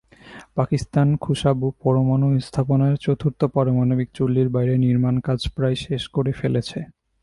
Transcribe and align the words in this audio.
পাকিস্তান 0.55 1.07
খুশাব 1.17 1.57
পরমাণু 1.81 2.27
স্থাপনায় 2.39 2.97
চতুর্থ 2.97 3.41
পারমাণবিক 3.55 4.09
চুল্লির 4.13 4.47
বাইরের 4.49 4.79
নির্মাণকাজ 4.79 5.39
প্রায় 5.55 5.77
শেষ 5.85 6.03
করে 6.15 6.31
ফেলেছে। 6.31 6.79